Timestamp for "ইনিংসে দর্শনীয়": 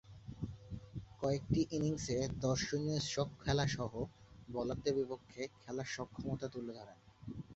1.71-2.99